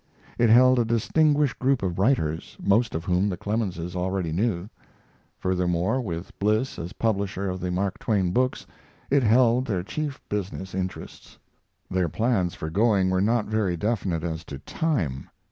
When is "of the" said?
7.47-7.69